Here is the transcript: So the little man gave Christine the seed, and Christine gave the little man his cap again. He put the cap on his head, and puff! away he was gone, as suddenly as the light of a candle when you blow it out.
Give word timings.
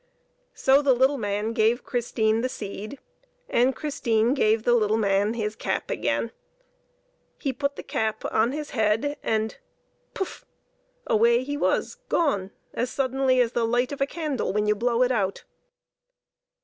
So 0.55 0.81
the 0.81 0.95
little 0.95 1.19
man 1.19 1.53
gave 1.53 1.83
Christine 1.83 2.41
the 2.41 2.49
seed, 2.49 2.97
and 3.47 3.75
Christine 3.75 4.33
gave 4.33 4.63
the 4.63 4.73
little 4.73 4.97
man 4.97 5.35
his 5.35 5.55
cap 5.55 5.91
again. 5.91 6.31
He 7.37 7.53
put 7.53 7.75
the 7.75 7.83
cap 7.83 8.25
on 8.31 8.51
his 8.51 8.71
head, 8.71 9.17
and 9.21 9.57
puff! 10.15 10.43
away 11.05 11.43
he 11.43 11.55
was 11.55 11.97
gone, 12.09 12.49
as 12.73 12.89
suddenly 12.89 13.39
as 13.41 13.51
the 13.51 13.63
light 13.63 13.91
of 13.91 14.01
a 14.01 14.07
candle 14.07 14.51
when 14.51 14.65
you 14.65 14.73
blow 14.73 15.03
it 15.03 15.11
out. 15.11 15.43